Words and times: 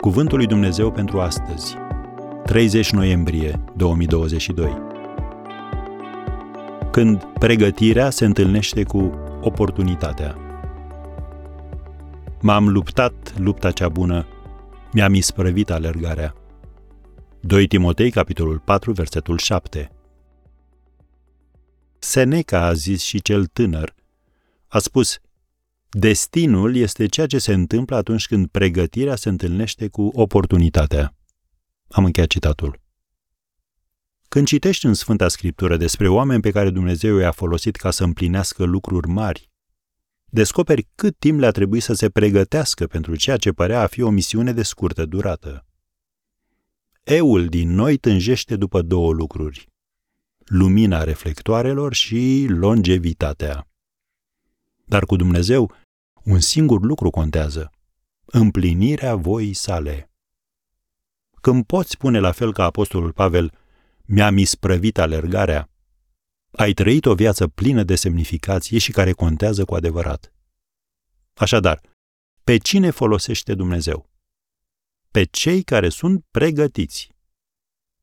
Cuvântul 0.00 0.38
lui 0.38 0.46
Dumnezeu 0.46 0.92
pentru 0.92 1.20
astăzi, 1.20 1.76
30 2.44 2.90
noiembrie 2.90 3.64
2022. 3.76 4.82
Când 6.90 7.24
pregătirea 7.24 8.10
se 8.10 8.24
întâlnește 8.24 8.82
cu 8.82 8.98
oportunitatea. 9.40 10.36
M-am 12.40 12.68
luptat 12.68 13.38
lupta 13.38 13.70
cea 13.70 13.88
bună, 13.88 14.26
mi-am 14.92 15.14
isprăvit 15.14 15.70
alergarea. 15.70 16.34
2 17.40 17.66
Timotei, 17.66 18.10
capitolul 18.10 18.58
4, 18.58 18.92
versetul 18.92 19.38
7. 19.38 19.90
Seneca 21.98 22.64
a 22.64 22.72
zis 22.72 23.02
și 23.02 23.22
cel 23.22 23.46
tânăr, 23.46 23.94
a 24.68 24.78
spus, 24.78 25.18
Destinul 25.92 26.76
este 26.76 27.06
ceea 27.06 27.26
ce 27.26 27.38
se 27.38 27.52
întâmplă 27.52 27.96
atunci 27.96 28.26
când 28.26 28.46
pregătirea 28.46 29.16
se 29.16 29.28
întâlnește 29.28 29.88
cu 29.88 30.10
oportunitatea. 30.12 31.16
Am 31.88 32.04
încheiat 32.04 32.28
citatul. 32.28 32.80
Când 34.28 34.46
citești 34.46 34.86
în 34.86 34.94
Sfânta 34.94 35.28
Scriptură 35.28 35.76
despre 35.76 36.08
oameni 36.08 36.40
pe 36.40 36.50
care 36.50 36.70
Dumnezeu 36.70 37.16
i-a 37.16 37.30
folosit 37.30 37.76
ca 37.76 37.90
să 37.90 38.04
împlinească 38.04 38.64
lucruri 38.64 39.08
mari, 39.08 39.50
descoperi 40.24 40.88
cât 40.94 41.18
timp 41.18 41.38
le-a 41.38 41.50
trebuit 41.50 41.82
să 41.82 41.92
se 41.92 42.10
pregătească 42.10 42.86
pentru 42.86 43.16
ceea 43.16 43.36
ce 43.36 43.52
părea 43.52 43.80
a 43.82 43.86
fi 43.86 44.02
o 44.02 44.10
misiune 44.10 44.52
de 44.52 44.62
scurtă 44.62 45.06
durată. 45.06 45.66
Eul 47.02 47.46
din 47.46 47.70
noi 47.70 47.96
tânjește 47.96 48.56
după 48.56 48.82
două 48.82 49.12
lucruri, 49.12 49.68
lumina 50.38 51.04
reflectoarelor 51.04 51.94
și 51.94 52.46
longevitatea. 52.48 53.64
Dar 54.84 55.04
cu 55.04 55.16
Dumnezeu, 55.16 55.72
un 56.24 56.40
singur 56.40 56.82
lucru 56.82 57.10
contează, 57.10 57.70
împlinirea 58.24 59.14
voii 59.14 59.54
sale. 59.54 60.10
Când 61.40 61.64
poți 61.64 61.90
spune 61.90 62.18
la 62.18 62.32
fel 62.32 62.52
ca 62.52 62.64
Apostolul 62.64 63.12
Pavel, 63.12 63.52
mi-am 64.04 64.36
isprăvit 64.36 64.98
alergarea, 64.98 65.70
ai 66.50 66.72
trăit 66.72 67.06
o 67.06 67.14
viață 67.14 67.48
plină 67.48 67.82
de 67.82 67.94
semnificație 67.94 68.78
și 68.78 68.92
care 68.92 69.12
contează 69.12 69.64
cu 69.64 69.74
adevărat. 69.74 70.32
Așadar, 71.34 71.80
pe 72.44 72.56
cine 72.56 72.90
folosește 72.90 73.54
Dumnezeu? 73.54 74.10
Pe 75.10 75.24
cei 75.24 75.62
care 75.62 75.88
sunt 75.88 76.24
pregătiți. 76.30 77.08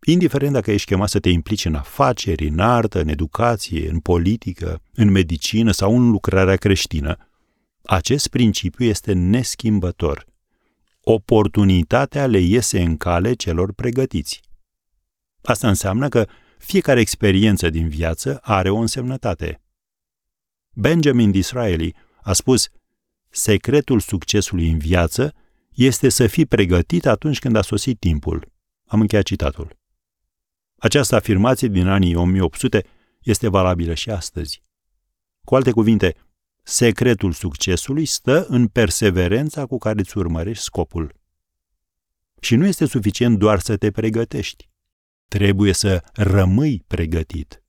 Indiferent 0.06 0.54
dacă 0.54 0.72
ești 0.72 0.88
chemat 0.88 1.10
să 1.10 1.20
te 1.20 1.30
implici 1.30 1.66
în 1.66 1.76
afaceri, 1.76 2.48
în 2.48 2.60
artă, 2.60 3.00
în 3.00 3.08
educație, 3.08 3.90
în 3.90 4.00
politică, 4.00 4.82
în 4.94 5.12
medicină 5.12 5.72
sau 5.72 5.96
în 5.96 6.10
lucrarea 6.10 6.56
creștină, 6.56 7.30
acest 7.88 8.28
principiu 8.28 8.86
este 8.86 9.14
neschimbător. 9.14 10.26
Oportunitatea 11.02 12.28
le 12.28 12.40
iese 12.40 12.82
în 12.82 12.98
cale 12.98 13.34
celor 13.34 13.74
pregătiți. 13.74 14.42
Asta 15.44 15.68
înseamnă 15.68 16.10
că 16.10 16.28
fiecare 16.58 17.00
experiență 17.00 17.70
din 17.70 17.88
viață 17.90 18.40
are 18.42 18.70
o 18.70 18.78
însemnătate. 18.78 19.62
Benjamin 20.74 21.32
Disraeli 21.32 21.96
a 22.22 22.34
spus, 22.34 22.70
secretul 23.30 24.00
succesului 24.00 24.70
în 24.70 24.78
viață 24.78 25.34
este 25.74 26.10
să 26.10 26.28
fii 26.28 26.46
pregătit 26.46 27.06
atunci 27.06 27.40
când 27.40 27.56
a 27.56 27.62
sosit 27.62 28.00
timpul. 28.00 28.52
Am 28.86 29.02
încheiat 29.02 29.26
citatul. 29.26 29.78
Această 30.78 31.16
afirmație 31.16 31.68
din 31.68 31.88
anii 31.88 32.16
1800 32.16 32.86
este 33.22 33.48
valabilă 33.48 33.94
și 33.94 34.10
astăzi. 34.10 34.64
Cu 35.44 35.56
alte 35.56 35.72
cuvinte, 35.72 36.16
secretul 36.68 37.32
succesului 37.32 38.06
stă 38.06 38.46
în 38.50 38.68
perseverența 38.68 39.66
cu 39.66 39.78
care 39.78 40.00
îți 40.00 40.18
urmărești 40.18 40.64
scopul. 40.64 41.16
Și 42.42 42.56
nu 42.56 42.66
este 42.66 42.86
suficient 42.86 43.38
doar 43.38 43.60
să 43.60 43.78
te 43.78 43.92
pregătești. 43.92 44.70
Trebuie 45.28 45.74
să 45.74 46.04
rămâi 46.14 46.84
pregătit. 46.88 47.64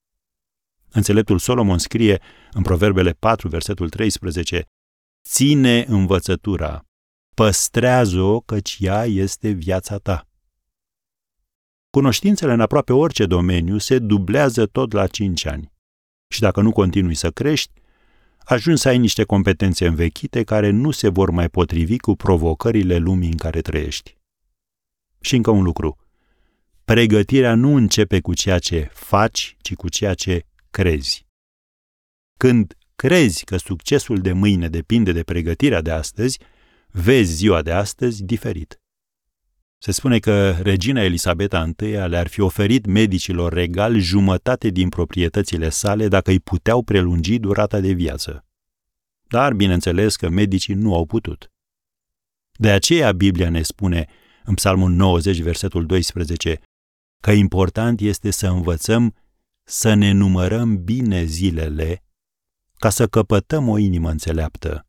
Înțeleptul 0.91 1.39
Solomon 1.39 1.79
scrie 1.79 2.21
în 2.53 2.63
Proverbele 2.63 3.13
4, 3.13 3.49
versetul 3.49 3.89
13, 3.89 4.65
Ține 5.25 5.85
învățătura, 5.89 6.87
păstrează-o 7.35 8.41
căci 8.41 8.77
ea 8.81 9.05
este 9.05 9.51
viața 9.51 9.99
ta. 9.99 10.29
Cunoștințele 11.91 12.53
în 12.53 12.61
aproape 12.61 12.93
orice 12.93 13.27
domeniu 13.27 13.79
se 13.79 13.99
dublează 13.99 14.67
tot 14.67 14.93
la 14.93 15.07
5 15.07 15.45
ani. 15.45 15.73
Și 16.29 16.41
dacă 16.41 16.61
nu 16.61 16.73
continui 16.73 17.15
să 17.15 17.31
crești, 17.31 17.73
ajungi 18.49 18.81
să 18.81 18.89
ai 18.89 18.99
niște 18.99 19.25
competențe 19.25 19.87
învechite 19.87 20.43
care 20.43 20.71
nu 20.71 20.91
se 20.91 21.09
vor 21.09 21.31
mai 21.31 21.49
potrivi 21.49 21.99
cu 21.99 22.17
provocările 22.17 22.97
lumii 22.97 23.31
în 23.31 23.37
care 23.37 23.61
trăiești. 23.61 24.17
Și 25.21 25.37
încă 25.37 25.51
un 25.51 25.63
lucru. 25.63 25.97
Pregătirea 26.85 27.55
nu 27.55 27.75
începe 27.75 28.21
cu 28.21 28.35
ceea 28.35 28.59
ce 28.59 28.91
faci, 28.93 29.57
ci 29.61 29.75
cu 29.75 29.89
ceea 29.89 30.15
ce 30.15 30.47
crezi. 30.71 31.27
Când 32.37 32.77
crezi 32.97 33.45
că 33.45 33.57
succesul 33.57 34.21
de 34.21 34.33
mâine 34.33 34.69
depinde 34.69 35.13
de 35.13 35.23
pregătirea 35.23 35.81
de 35.81 35.91
astăzi, 35.91 36.39
vezi 36.89 37.33
ziua 37.33 37.63
de 37.63 37.73
astăzi 37.73 38.25
diferit. 38.25 38.81
Se 39.79 39.93
spune 39.93 40.19
că 40.19 40.51
regina 40.51 41.03
Elisabeta 41.03 41.71
I 41.79 41.85
le-ar 41.85 42.27
fi 42.27 42.41
oferit 42.41 42.87
medicilor 42.87 43.53
regali 43.53 44.01
jumătate 44.01 44.69
din 44.69 44.89
proprietățile 44.89 45.69
sale 45.69 46.09
dacă 46.09 46.31
îi 46.31 46.41
puteau 46.41 46.83
prelungi 46.83 47.39
durata 47.39 47.81
de 47.81 47.93
viață. 47.93 48.45
Dar, 49.29 49.55
bineînțeles 49.55 50.17
că 50.17 50.29
medicii 50.29 50.75
nu 50.75 50.95
au 50.95 51.07
putut. 51.07 51.53
De 52.53 52.71
aceea 52.71 53.13
Biblia 53.13 53.51
ne 53.51 53.63
spune, 53.63 54.07
în 54.45 54.55
Psalmul 54.55 54.91
90, 54.91 55.41
versetul 55.41 55.87
12, 55.87 56.61
că 57.21 57.31
important 57.31 58.01
este 58.01 58.31
să 58.31 58.49
învățăm 58.49 59.15
să 59.65 59.95
ne 59.95 60.13
numărăm 60.13 60.85
bine 60.85 61.25
zilele 61.25 62.03
ca 62.75 62.91
să 62.91 63.07
căpătăm 63.07 63.69
o 63.69 63.79
inimă 63.79 64.11
înțeleaptă. 64.11 64.87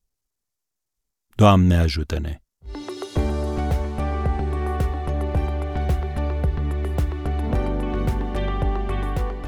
Doamne 1.36 1.78
ajută-ne! 1.78 2.42